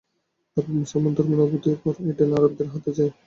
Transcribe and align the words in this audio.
তারপর 0.57 0.73
মুসলমান 0.79 1.11
ধর্মের 1.17 1.43
অভ্যুদয়ের 1.43 1.79
পর 1.83 1.93
এডেন 2.09 2.29
আরবদের 2.37 2.67
হাতে 2.73 2.91
যায়। 2.97 3.11